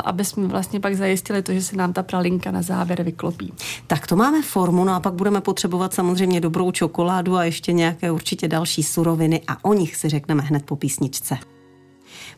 aby 0.05 0.25
jsme 0.25 0.47
vlastně 0.47 0.81
pak 0.81 0.95
zajistili 0.95 1.43
to, 1.43 1.53
že 1.53 1.63
se 1.63 1.77
nám 1.77 1.93
ta 1.93 2.03
pralinka 2.03 2.51
na 2.51 2.63
závěr 2.63 3.03
vyklopí. 3.03 3.53
Tak 3.87 4.07
to 4.07 4.17
máme 4.17 4.43
formu, 4.43 4.85
no 4.85 4.95
a 4.95 5.01
pak 5.01 5.15
budeme 5.15 5.41
potřebovat 5.41 5.95
samozřejmě 5.95 6.41
dobrou 6.41 6.71
čokoládu 6.71 7.37
a 7.37 7.45
ještě 7.45 7.73
nějaké 7.73 8.11
určitě 8.11 8.49
další 8.49 8.83
suroviny 8.83 9.41
a 9.49 9.65
o 9.65 9.75
nich 9.75 9.97
si 9.97 10.09
řekneme 10.09 10.43
hned 10.43 10.67
po 10.67 10.77
písničce. 10.77 11.52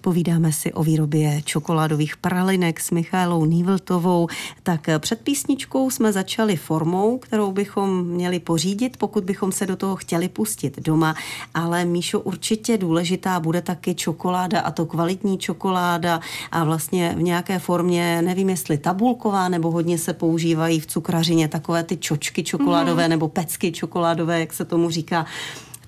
Povídáme 0.05 0.53
si 0.53 0.73
o 0.73 0.83
výrobě 0.83 1.43
čokoládových 1.45 2.17
pralinek 2.17 2.81
s 2.81 2.91
Michailou 2.91 3.45
Nývltovou. 3.45 4.29
Tak 4.63 4.89
před 4.99 5.21
písničkou 5.21 5.91
jsme 5.91 6.13
začali 6.13 6.57
formou, 6.57 7.19
kterou 7.19 7.53
bychom 7.53 8.07
měli 8.07 8.41
pořídit, 8.41 8.97
pokud 8.97 9.25
bychom 9.25 9.53
se 9.53 9.67
do 9.67 9.77
toho 9.77 9.97
chtěli 9.97 10.29
pustit 10.29 10.79
doma. 10.81 11.15
Ale 11.55 11.85
Míšo, 11.85 12.21
určitě 12.21 12.79
důležitá 12.79 13.41
bude 13.41 13.63
taky 13.63 13.95
čokoláda 13.95 14.61
a 14.61 14.71
to 14.71 14.87
kvalitní 14.87 15.39
čokoláda 15.39 16.21
a 16.53 16.65
vlastně 16.65 17.15
v 17.17 17.23
nějaké 17.23 17.59
formě, 17.59 18.23
nevím 18.23 18.51
jestli 18.51 18.79
tabulková, 18.79 19.49
nebo 19.49 19.71
hodně 19.71 19.99
se 19.99 20.13
používají 20.13 20.81
v 20.81 20.87
cukrařině 20.87 21.49
takové 21.49 21.83
ty 21.83 21.97
čočky 21.97 22.43
čokoládové 22.43 23.05
mm. 23.05 23.11
nebo 23.11 23.29
pecky 23.29 23.73
čokoládové, 23.73 24.41
jak 24.41 24.53
se 24.53 24.65
tomu 24.65 24.91
říká. 24.91 25.27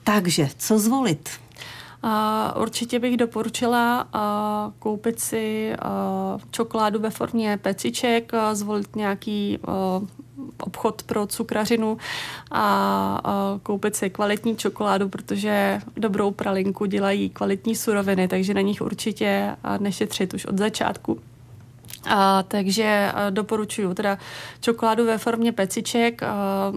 Takže, 0.04 0.48
co 0.58 0.78
zvolit? 0.78 1.28
A 2.02 2.54
určitě 2.60 2.98
bych 2.98 3.16
doporučila 3.16 4.08
a 4.12 4.72
koupit 4.78 5.20
si 5.20 5.74
a 5.78 6.38
čokoládu 6.50 7.00
ve 7.00 7.10
formě 7.10 7.58
peciček, 7.62 8.34
a 8.34 8.54
zvolit 8.54 8.96
nějaký 8.96 9.58
a, 9.64 10.00
obchod 10.60 11.02
pro 11.02 11.26
cukrařinu 11.26 11.98
a, 12.50 12.60
a 13.24 13.58
koupit 13.62 13.96
si 13.96 14.10
kvalitní 14.10 14.56
čokoládu, 14.56 15.08
protože 15.08 15.80
dobrou 15.96 16.30
pralinku 16.30 16.86
dělají 16.86 17.30
kvalitní 17.30 17.76
suroviny, 17.76 18.28
takže 18.28 18.54
na 18.54 18.60
nich 18.60 18.80
určitě 18.82 19.56
nešetřit 19.78 20.34
už 20.34 20.44
od 20.46 20.58
začátku. 20.58 21.20
A, 22.08 22.42
takže 22.42 23.12
doporučuji 23.30 23.94
teda 23.94 24.18
čokoládu 24.60 25.06
ve 25.06 25.18
formě 25.18 25.52
peciček. 25.52 26.22
A, 26.22 26.72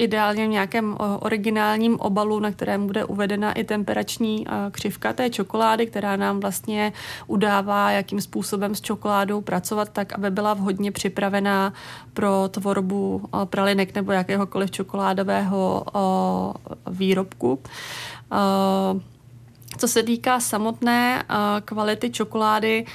ideálně 0.00 0.46
v 0.46 0.50
nějakém 0.50 0.96
originálním 1.20 2.00
obalu, 2.00 2.40
na 2.40 2.50
kterém 2.50 2.86
bude 2.86 3.04
uvedena 3.04 3.52
i 3.52 3.64
temperační 3.64 4.46
křivka 4.70 5.12
té 5.12 5.30
čokolády, 5.30 5.86
která 5.86 6.16
nám 6.16 6.40
vlastně 6.40 6.92
udává, 7.26 7.90
jakým 7.90 8.20
způsobem 8.20 8.74
s 8.74 8.80
čokoládou 8.80 9.40
pracovat 9.40 9.88
tak, 9.92 10.12
aby 10.12 10.30
byla 10.30 10.54
vhodně 10.54 10.92
připravená 10.92 11.72
pro 12.14 12.48
tvorbu 12.48 13.28
pralinek 13.44 13.94
nebo 13.94 14.12
jakéhokoliv 14.12 14.70
čokoládového 14.70 15.84
výrobku. 16.90 17.58
Co 19.78 19.88
se 19.88 20.02
týká 20.02 20.40
samotné 20.40 21.24
kvality 21.64 22.10
čokolády, 22.10 22.86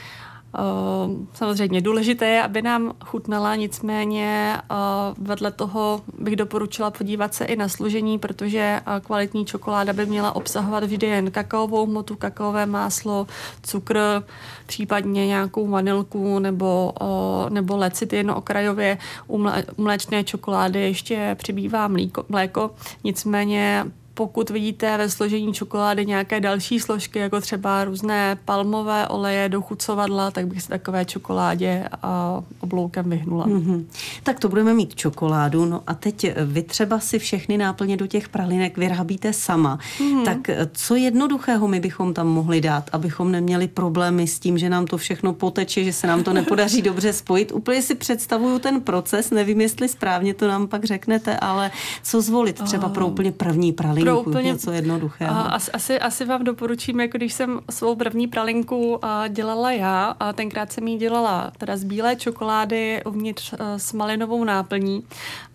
samozřejmě 1.33 1.81
důležité 1.81 2.27
je, 2.27 2.43
aby 2.43 2.61
nám 2.61 2.93
chutnala, 3.05 3.55
nicméně 3.55 4.57
eh, 4.57 4.75
vedle 5.17 5.51
toho 5.51 6.01
bych 6.19 6.35
doporučila 6.35 6.91
podívat 6.91 7.33
se 7.33 7.45
i 7.45 7.55
na 7.55 7.67
složení, 7.67 8.19
protože 8.19 8.59
eh, 8.59 8.99
kvalitní 8.99 9.45
čokoláda 9.45 9.93
by 9.93 10.05
měla 10.05 10.35
obsahovat 10.35 10.83
vždy 10.83 11.07
jen 11.07 11.31
kakaovou 11.31 11.85
hmotu, 11.85 12.15
kakaové 12.15 12.65
máslo, 12.65 13.27
cukr, 13.63 14.23
případně 14.65 15.27
nějakou 15.27 15.67
vanilku 15.67 16.39
nebo, 16.39 16.93
eh, 17.01 17.49
nebo 17.49 17.77
lecityn 17.77 18.31
okrajově. 18.31 18.97
U 19.27 19.45
mléčné 19.77 20.23
čokolády 20.23 20.79
ještě 20.81 21.35
přibývá 21.39 21.89
mléko, 22.29 22.71
nicméně 23.03 23.85
pokud 24.15 24.49
vidíte 24.49 24.97
ve 24.97 25.09
složení 25.09 25.53
čokolády 25.53 26.05
nějaké 26.05 26.39
další 26.39 26.79
složky, 26.79 27.19
jako 27.19 27.41
třeba 27.41 27.83
různé 27.83 28.37
palmové 28.45 29.07
oleje, 29.07 29.49
dochucovadla, 29.49 30.31
tak 30.31 30.47
bych 30.47 30.61
se 30.61 30.69
takové 30.69 31.05
čokoládě 31.05 31.83
a 32.01 32.41
obloukem 32.59 33.09
vyhnula. 33.09 33.47
Mm-hmm. 33.47 33.85
Tak 34.23 34.39
to 34.39 34.49
budeme 34.49 34.73
mít 34.73 34.95
čokoládu. 34.95 35.65
No 35.65 35.81
a 35.87 35.93
teď 35.93 36.25
vy 36.45 36.63
třeba 36.63 36.99
si 36.99 37.19
všechny 37.19 37.57
náplně 37.57 37.97
do 37.97 38.07
těch 38.07 38.29
pralinek 38.29 38.77
vyrábíte 38.77 39.33
sama. 39.33 39.79
Mm-hmm. 39.99 40.25
Tak 40.25 40.37
co 40.73 40.95
jednoduchého 40.95 41.67
my 41.67 41.79
bychom 41.79 42.13
tam 42.13 42.27
mohli 42.27 42.61
dát, 42.61 42.89
abychom 42.91 43.31
neměli 43.31 43.67
problémy 43.67 44.27
s 44.27 44.39
tím, 44.39 44.57
že 44.57 44.69
nám 44.69 44.85
to 44.85 44.97
všechno 44.97 45.33
poteče, 45.33 45.83
že 45.83 45.93
se 45.93 46.07
nám 46.07 46.23
to 46.23 46.33
nepodaří 46.33 46.81
dobře 46.91 47.13
spojit. 47.13 47.51
Úplně 47.51 47.81
si 47.81 47.95
představuju 47.95 48.59
ten 48.59 48.81
proces, 48.81 49.31
nevím, 49.31 49.61
jestli 49.61 49.87
správně 49.87 50.33
to 50.33 50.47
nám 50.47 50.67
pak 50.67 50.83
řeknete, 50.83 51.37
ale 51.37 51.71
co 52.03 52.21
zvolit 52.21 52.61
třeba 52.61 52.89
pro 52.89 53.07
úplně 53.07 53.31
první 53.31 53.73
pralinku? 53.73 54.04
Pralinku, 54.05 54.29
úplně, 54.29 54.51
něco 54.51 54.71
jednoduchého. 54.71 55.53
Asi, 55.73 55.99
asi 55.99 56.25
vám 56.25 56.43
doporučím, 56.43 56.99
jako 56.99 57.17
když 57.17 57.33
jsem 57.33 57.59
svou 57.69 57.95
první 57.95 58.27
pralinku 58.27 58.99
dělala 59.29 59.71
já, 59.71 60.15
a 60.19 60.33
tenkrát 60.33 60.71
jsem 60.71 60.87
ji 60.87 60.97
dělala 60.97 61.51
teda 61.57 61.77
z 61.77 61.83
bílé 61.83 62.15
čokolády 62.15 63.01
uvnitř 63.05 63.53
s 63.77 63.93
malinovou 63.93 64.43
náplní. 64.43 65.03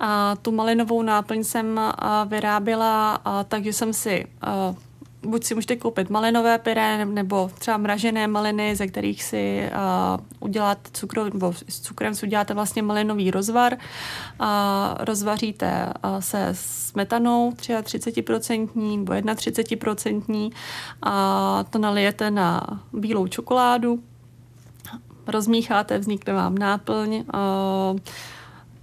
A 0.00 0.37
tu 0.42 0.52
malinovou 0.52 1.02
náplň 1.02 1.45
jsem 1.45 1.80
vyráběla 2.26 3.21
takže 3.49 3.73
jsem 3.73 3.92
si 3.92 4.26
buď 5.22 5.44
si 5.44 5.54
můžete 5.54 5.76
koupit 5.76 6.10
malinové 6.10 6.58
pyré 6.58 7.04
nebo 7.04 7.50
třeba 7.58 7.76
mražené 7.76 8.26
maliny, 8.26 8.76
ze 8.76 8.86
kterých 8.86 9.22
si 9.22 9.70
uh, 9.72 10.24
uděláte 10.40 10.90
cukru, 10.92 11.24
nebo 11.24 11.52
s 11.68 11.80
cukrem 11.80 12.14
si 12.14 12.26
uděláte 12.26 12.54
vlastně 12.54 12.82
malinový 12.82 13.30
rozvar. 13.30 13.76
A 14.40 14.96
rozvaříte 15.00 15.92
uh, 16.04 16.20
se 16.20 16.48
smetanou 16.52 17.50
33% 17.50 18.68
nebo 18.98 19.12
31% 19.12 20.50
a 21.02 21.64
to 21.70 21.78
nalijete 21.78 22.30
na 22.30 22.80
bílou 22.92 23.26
čokoládu, 23.26 24.02
rozmícháte, 25.26 25.98
vznikne 25.98 26.32
vám 26.32 26.58
náplň. 26.58 27.14
Uh, 27.14 27.98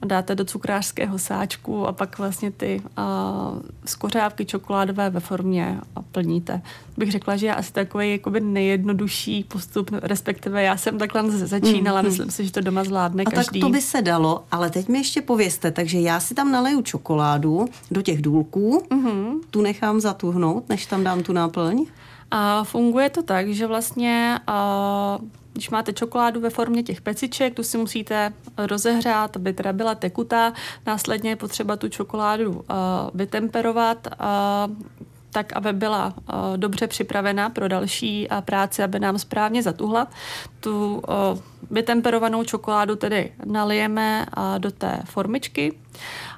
dáte 0.06 0.36
do 0.36 0.46
cukrářského 0.46 1.20
sáčku 1.20 1.88
a 1.88 1.92
pak 1.92 2.18
vlastně 2.18 2.51
ty 2.51 2.82
uh, 2.82 3.60
skořávky 3.86 4.46
čokoládové 4.46 5.10
ve 5.10 5.20
formě 5.20 5.80
plníte. 6.12 6.62
Bych 6.98 7.12
řekla, 7.12 7.36
že 7.36 7.46
je 7.46 7.56
asi 7.56 7.74
takový 7.74 8.12
jakoby 8.12 8.39
nejjednodušší 8.39 9.44
postup, 9.44 9.92
respektive 10.01 10.63
já 10.63 10.77
jsem 10.77 10.98
takhle 10.98 11.32
začínala, 11.32 12.01
mm, 12.01 12.08
myslím 12.08 12.32
si, 12.32 12.46
že 12.46 12.51
to 12.51 12.62
doma 12.62 12.84
zvládne 12.84 13.24
a 13.24 13.32
každý. 13.32 13.60
tak 13.60 13.68
to 13.68 13.74
by 13.74 13.82
se 13.82 14.01
dalo, 14.01 14.44
ale 14.51 14.70
teď 14.70 14.88
mi 14.88 14.98
ještě 14.98 15.22
pověste, 15.22 15.72
takže 15.72 16.00
já 16.00 16.20
si 16.20 16.36
tam 16.36 16.51
naleju 16.51 16.82
čokoládu 16.82 17.66
do 17.92 18.01
těch 18.01 18.22
důlků, 18.22 18.84
mm-hmm. 18.89 19.39
tu 19.51 19.62
nechám 19.62 20.00
zatuhnout, 20.00 20.70
než 20.70 20.86
tam 20.86 21.04
dám 21.04 21.24
tu 21.24 21.34
náplň? 21.34 21.86
A 22.32 22.63
funguje 22.63 23.10
to 23.10 23.24
tak, 23.24 23.50
že 23.50 23.68
vlastně 23.68 24.39
uh, 24.50 25.27
když 25.58 25.70
máte 25.70 25.94
čokoládu 25.94 26.42
ve 26.42 26.50
formě 26.50 26.84
těch 26.84 27.02
peciček, 27.02 27.54
tu 27.54 27.64
si 27.64 27.78
musíte 27.78 28.34
rozehřát, 28.58 29.36
aby 29.36 29.54
teda 29.54 29.74
byla 29.74 29.96
tekutá. 29.96 30.54
Následně 30.86 31.30
je 31.30 31.36
potřeba 31.36 31.76
tu 31.76 31.90
čokoládu 31.90 32.52
uh, 32.52 32.64
vytemperovat, 33.14 34.08
uh, 34.08 34.76
tak, 35.32 35.54
aby 35.54 35.74
byla 35.74 36.14
uh, 36.16 36.58
dobře 36.58 36.88
připravena 36.88 37.50
pro 37.50 37.68
další 37.68 38.28
uh, 38.32 38.42
práci, 38.42 38.84
aby 38.84 39.00
nám 39.00 39.20
správně 39.20 39.64
zatuhla. 39.64 40.08
Tu 40.60 40.96
uh, 40.96 41.04
vytemperovanou 41.72 42.44
čokoládu 42.44 42.96
tedy 42.96 43.34
nalijeme 43.46 44.26
uh, 44.38 44.60
do 44.60 44.72
té 44.72 45.02
formičky 45.06 45.78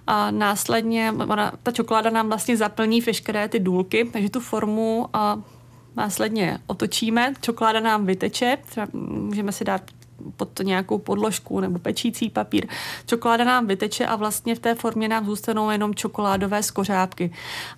a 0.08 0.32
následně 0.32 1.14
ona, 1.28 1.52
ta 1.64 1.72
čokoláda 1.72 2.10
nám 2.10 2.28
vlastně 2.28 2.58
zaplní 2.58 3.02
veškeré 3.02 3.48
ty 3.48 3.60
důlky, 3.60 4.10
takže 4.14 4.30
tu 4.30 4.40
formu 4.40 5.08
uh, 5.16 5.44
následně 6.00 6.58
otočíme, 6.68 7.34
čokoláda 7.42 7.80
nám 7.80 8.06
vyteče, 8.06 8.58
třeba 8.70 8.88
můžeme 8.94 9.52
si 9.52 9.64
dát 9.64 9.82
pod 10.38 10.50
to 10.50 10.64
nějakou 10.64 10.98
podložku 10.98 11.60
nebo 11.60 11.80
pečící 11.80 12.30
papír. 12.30 12.68
Čokoláda 13.06 13.44
nám 13.44 13.68
vyteče 13.68 14.06
a 14.06 14.16
vlastně 14.16 14.56
v 14.56 14.60
té 14.60 14.76
formě 14.76 15.08
nám 15.08 15.26
zůstanou 15.26 15.70
jenom 15.70 15.96
čokoládové 15.96 16.64
skořápky. 16.64 17.34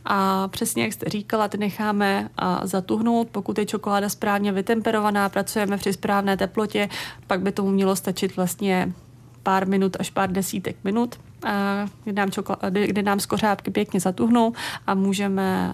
A 0.05 0.47
přesně 0.47 0.83
jak 0.83 0.93
jste 0.93 1.09
říkala, 1.09 1.47
ty 1.47 1.57
necháme 1.57 2.29
zatuhnout. 2.63 3.27
Pokud 3.31 3.57
je 3.57 3.65
čokoláda 3.65 4.09
správně 4.09 4.51
vytemperovaná, 4.51 5.29
pracujeme 5.29 5.77
při 5.77 5.93
správné 5.93 6.37
teplotě, 6.37 6.89
pak 7.27 7.41
by 7.41 7.51
tomu 7.51 7.71
mělo 7.71 7.95
stačit 7.95 8.35
vlastně 8.35 8.93
pár 9.43 9.67
minut 9.67 9.97
až 9.99 10.09
pár 10.09 10.31
desítek 10.31 10.75
minut, 10.83 11.19
kdy 12.03 12.13
nám, 12.13 12.31
čokolády, 12.31 12.87
kdy 12.87 13.03
nám 13.03 13.19
skořápky 13.19 13.71
pěkně 13.71 13.99
zatuhnou 13.99 14.53
a 14.87 14.93
můžeme 14.93 15.73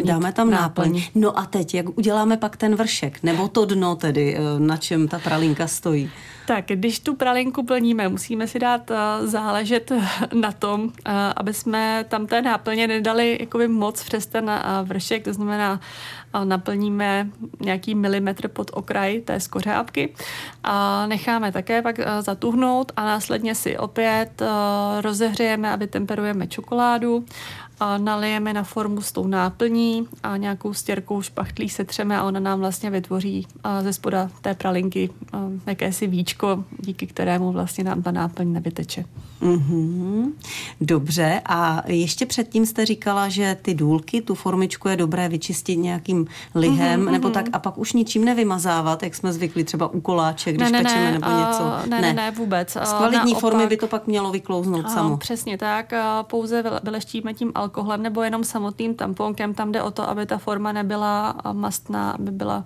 plnit 0.00 0.06
Dáme 0.06 0.32
tam 0.32 0.50
náplň. 0.50 0.84
náplň. 0.86 1.02
No 1.14 1.38
a 1.38 1.46
teď, 1.46 1.74
jak 1.74 1.98
uděláme 1.98 2.36
pak 2.36 2.56
ten 2.56 2.74
vršek? 2.74 3.22
Nebo 3.22 3.48
to 3.48 3.64
dno 3.64 3.96
tedy, 3.96 4.36
eh, 4.36 4.40
na 4.58 4.76
čem 4.76 5.08
ta 5.08 5.18
pralinka 5.18 5.66
stojí? 5.66 6.10
Tak, 6.46 6.64
když 6.66 7.00
tu 7.00 7.14
pralinku 7.14 7.62
plníme, 7.62 8.08
musíme 8.08 8.46
si 8.46 8.58
dát 8.58 8.90
uh, 8.90 8.96
záležet 9.26 9.92
na 10.32 10.52
tom, 10.52 10.82
uh, 10.82 10.90
aby 11.36 11.54
jsme 11.54 12.04
tam 12.08 12.26
té 12.26 12.42
náplně 12.42 12.86
nedali 12.86 13.36
jakoby 13.40 13.68
moc 13.68 14.04
přes 14.04 14.26
ten 14.26 14.44
uh, 14.44 14.88
vršek, 14.88 15.24
to 15.24 15.32
znamená, 15.32 15.80
uh, 16.34 16.44
naplníme 16.44 17.28
nějaký 17.60 17.94
milimetr 17.94 18.48
pod 18.48 18.70
okraj 18.74 19.20
té 19.20 19.40
skořápky 19.40 20.14
a 20.64 21.06
necháme 21.06 21.52
také 21.52 21.82
pak 21.82 21.98
uh, 21.98 22.04
zatuhnout 22.20 22.92
a 22.96 23.04
následně 23.04 23.54
si 23.54 23.78
opět 23.78 24.42
uh, 24.42 24.46
rozehřejeme, 25.00 25.70
aby 25.70 25.86
temperujeme 25.86 26.46
čokoládu 26.46 27.24
a 27.80 27.98
nalijeme 27.98 28.52
na 28.52 28.62
formu 28.62 29.00
s 29.00 29.12
tou 29.12 29.26
náplní 29.26 30.08
a 30.22 30.36
nějakou 30.36 30.74
stěrkou 30.74 31.22
špachtlí 31.22 31.68
setřeme 31.68 32.18
a 32.18 32.22
ona 32.24 32.40
nám 32.40 32.60
vlastně 32.60 32.90
vytvoří 32.90 33.46
ze 33.80 33.92
spoda 33.92 34.30
té 34.40 34.54
pralinky 34.54 35.10
jakési 35.66 36.06
víčko, 36.06 36.33
díky 36.78 37.06
kterému 37.06 37.52
vlastně 37.52 37.84
nám 37.84 38.02
ta 38.02 38.10
náplň 38.10 38.52
nevyteče. 38.52 39.04
Mm-hmm. 39.42 40.32
Dobře 40.80 41.40
a 41.46 41.82
ještě 41.86 42.26
předtím 42.26 42.66
jste 42.66 42.86
říkala, 42.86 43.28
že 43.28 43.56
ty 43.62 43.74
důlky, 43.74 44.22
tu 44.22 44.34
formičku 44.34 44.88
je 44.88 44.96
dobré 44.96 45.28
vyčistit 45.28 45.78
nějakým 45.78 46.26
lihem 46.54 47.00
mm-hmm. 47.00 47.10
nebo 47.10 47.30
tak 47.30 47.46
a 47.52 47.58
pak 47.58 47.78
už 47.78 47.92
ničím 47.92 48.24
nevymazávat, 48.24 49.02
jak 49.02 49.14
jsme 49.14 49.32
zvykli 49.32 49.64
třeba 49.64 49.86
u 49.86 50.00
koláče, 50.00 50.52
když 50.52 50.70
ne, 50.70 50.82
ne, 50.82 50.82
pečeme 50.82 51.12
nebo 51.12 51.30
ne, 51.30 51.40
něco. 51.40 51.90
Ne, 51.90 52.00
ne, 52.00 52.12
ne, 52.12 52.30
vůbec. 52.30 52.70
Z 52.84 52.92
kvalitní 52.92 53.32
Naopak, 53.32 53.40
formy 53.40 53.66
by 53.66 53.76
to 53.76 53.86
pak 53.86 54.06
mělo 54.06 54.30
vyklouznout 54.30 54.90
samo. 54.90 55.16
Přesně 55.16 55.58
tak, 55.58 55.92
pouze 56.22 56.64
vyleštíme 56.82 57.34
tím 57.34 57.52
alkoholem 57.54 58.02
nebo 58.02 58.22
jenom 58.22 58.44
samotným 58.44 58.94
tamponkem. 58.94 59.54
Tam 59.54 59.72
jde 59.72 59.82
o 59.82 59.90
to, 59.90 60.08
aby 60.08 60.26
ta 60.26 60.38
forma 60.38 60.72
nebyla 60.72 61.34
mastná, 61.52 62.10
aby 62.10 62.30
byla 62.30 62.64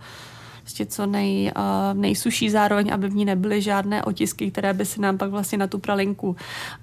prostě 0.69 0.87
co 0.87 1.07
nej, 1.07 1.53
uh, 1.57 2.01
nejsuší 2.01 2.51
zároveň, 2.51 2.93
aby 2.93 3.09
v 3.09 3.15
ní 3.15 3.25
nebyly 3.25 3.63
žádné 3.63 4.05
otisky, 4.05 4.51
které 4.51 4.75
by 4.75 4.85
se 4.85 5.01
nám 5.01 5.19
pak 5.19 5.31
vlastně 5.31 5.59
na 5.59 5.67
tu 5.67 5.79
pralinku 5.79 6.29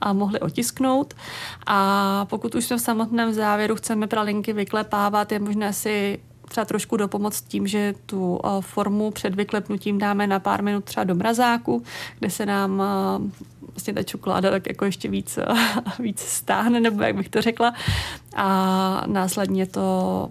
uh, 0.06 0.14
mohly 0.14 0.40
otisknout. 0.40 1.14
A 1.68 2.26
pokud 2.30 2.56
už 2.56 2.66
jsme 2.66 2.78
v 2.78 2.82
samotném 2.82 3.34
závěru 3.34 3.76
chceme 3.76 4.08
pralinky 4.08 4.54
vyklepávat, 4.54 5.32
je 5.32 5.40
možné 5.40 5.74
si 5.74 6.20
třeba 6.48 6.66
trošku 6.66 6.98
dopomoct 6.98 7.48
tím, 7.48 7.68
že 7.68 7.94
tu 8.06 8.40
formu 8.62 9.12
před 9.12 9.36
vyklepnutím 9.36 9.98
dáme 9.98 10.28
na 10.28 10.40
pár 10.40 10.64
minut 10.64 10.84
třeba 10.84 11.04
do 11.04 11.16
mrazáku, 11.16 11.84
kde 12.20 12.30
se 12.30 12.46
nám 12.46 12.84
vlastně 13.72 13.94
ta 13.94 14.04
čokoláda 14.04 14.52
tak 14.52 14.68
jako 14.68 14.86
ještě 14.86 15.10
víc, 15.10 15.40
víc 16.00 16.20
stáhne, 16.20 16.80
nebo 16.80 17.04
jak 17.04 17.16
bych 17.16 17.30
to 17.30 17.42
řekla. 17.42 17.74
A 18.36 19.04
následně 19.06 19.66
to 19.66 20.30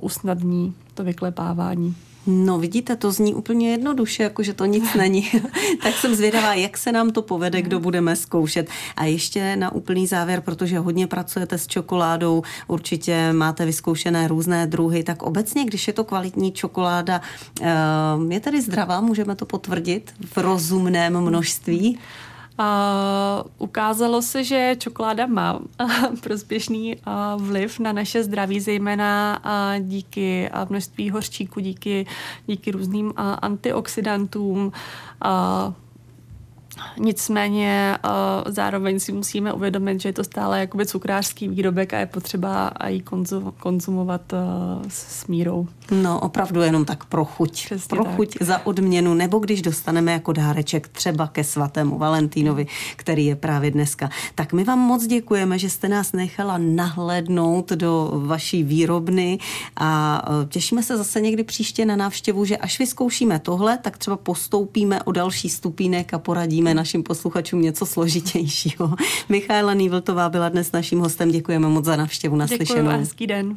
usnadní 0.00 0.74
to 0.94 1.04
vyklepávání. 1.04 1.96
No 2.26 2.58
vidíte, 2.58 2.96
to 2.96 3.12
zní 3.12 3.34
úplně 3.34 3.70
jednoduše, 3.70 4.22
jako 4.22 4.42
že 4.42 4.54
to 4.54 4.64
nic 4.64 4.94
není. 4.98 5.30
tak 5.82 5.94
jsem 5.94 6.14
zvědavá, 6.14 6.54
jak 6.54 6.78
se 6.78 6.92
nám 6.92 7.10
to 7.10 7.22
povede, 7.22 7.62
kdo 7.62 7.80
budeme 7.80 8.16
zkoušet. 8.16 8.68
A 8.96 9.04
ještě 9.04 9.56
na 9.56 9.72
úplný 9.72 10.06
závěr, 10.06 10.40
protože 10.40 10.78
hodně 10.78 11.06
pracujete 11.06 11.58
s 11.58 11.66
čokoládou, 11.66 12.42
určitě 12.68 13.32
máte 13.32 13.64
vyzkoušené 13.64 14.28
různé 14.28 14.66
druhy, 14.66 15.02
tak 15.02 15.22
obecně, 15.22 15.64
když 15.64 15.86
je 15.86 15.92
to 15.92 16.04
kvalitní 16.04 16.52
čokoláda, 16.52 17.20
eh, 17.60 17.72
je 18.28 18.40
tedy 18.40 18.62
zdravá, 18.62 19.00
můžeme 19.00 19.36
to 19.36 19.46
potvrdit 19.46 20.14
v 20.34 20.36
rozumném 20.36 21.20
množství? 21.20 21.98
Uh, 22.58 23.50
ukázalo 23.58 24.22
se, 24.22 24.44
že 24.44 24.76
čokoláda 24.78 25.26
má 25.26 25.60
prospěšný 26.22 26.96
vliv 27.36 27.78
na 27.78 27.92
naše 27.92 28.24
zdraví, 28.24 28.60
zejména 28.60 29.42
díky 29.80 30.50
množství 30.68 31.10
hořčíku, 31.10 31.60
díky, 31.60 32.06
díky 32.46 32.70
různým 32.70 33.12
antioxidantům. 33.16 34.72
Nicméně 36.98 37.98
uh, 38.04 38.52
zároveň 38.52 39.00
si 39.00 39.12
musíme 39.12 39.52
uvědomit, 39.52 40.00
že 40.00 40.08
je 40.08 40.12
to 40.12 40.24
stále 40.24 40.60
jakoby 40.60 40.86
cukrářský 40.86 41.48
výrobek 41.48 41.94
a 41.94 41.98
je 41.98 42.06
potřeba 42.06 42.68
i 42.68 43.00
konzum, 43.00 43.52
konzumovat 43.58 44.32
uh, 44.32 44.38
s 44.88 45.26
mírou. 45.26 45.66
No 45.90 46.20
opravdu 46.20 46.60
jenom 46.60 46.84
tak 46.84 47.04
pro 47.04 47.24
chuť. 47.24 47.64
Přesně 47.64 47.88
pro 47.88 48.04
tak. 48.04 48.16
chuť 48.16 48.36
za 48.40 48.66
odměnu, 48.66 49.14
nebo 49.14 49.38
když 49.38 49.62
dostaneme 49.62 50.12
jako 50.12 50.32
dáreček 50.32 50.88
třeba 50.88 51.26
ke 51.26 51.44
svatému 51.44 51.98
Valentínovi, 51.98 52.66
který 52.96 53.26
je 53.26 53.36
právě 53.36 53.70
dneska. 53.70 54.10
Tak 54.34 54.52
my 54.52 54.64
vám 54.64 54.78
moc 54.78 55.06
děkujeme, 55.06 55.58
že 55.58 55.70
jste 55.70 55.88
nás 55.88 56.12
nechala 56.12 56.58
nahlédnout 56.58 57.72
do 57.72 58.12
vaší 58.26 58.62
výrobny 58.62 59.38
a 59.76 60.22
těšíme 60.48 60.82
se 60.82 60.96
zase 60.96 61.20
někdy 61.20 61.44
příště 61.44 61.86
na 61.86 61.96
návštěvu, 61.96 62.44
že 62.44 62.56
až 62.56 62.78
vyzkoušíme 62.78 63.38
tohle, 63.38 63.78
tak 63.78 63.98
třeba 63.98 64.16
postoupíme 64.16 65.02
o 65.02 65.12
další 65.12 65.48
stupínek 65.48 66.14
a 66.14 66.18
poradíme 66.18 66.63
nabízíme 66.64 66.74
našim 66.74 67.02
posluchačům 67.02 67.62
něco 67.62 67.86
složitějšího. 67.86 68.94
Michaela 69.28 69.74
Nývltová 69.74 70.28
byla 70.28 70.48
dnes 70.48 70.72
naším 70.72 70.98
hostem. 70.98 71.30
Děkujeme 71.30 71.68
moc 71.68 71.84
za 71.84 71.96
návštěvu. 71.96 72.36
Naslyšenou. 72.36 72.82
Děkuji 72.82 72.98
hezký 72.98 73.26
den. 73.26 73.56